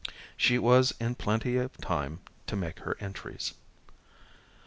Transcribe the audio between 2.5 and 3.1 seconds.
make her